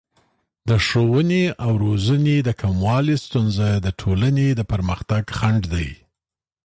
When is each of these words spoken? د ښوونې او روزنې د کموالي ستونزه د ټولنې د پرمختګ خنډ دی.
د 0.69 0.71
ښوونې 0.87 1.43
او 1.65 1.71
روزنې 1.85 2.37
د 2.47 2.49
کموالي 2.61 3.15
ستونزه 3.25 3.67
د 3.85 3.87
ټولنې 4.01 4.47
د 4.59 4.61
پرمختګ 4.71 5.23
خنډ 5.37 5.61
دی. 5.73 5.89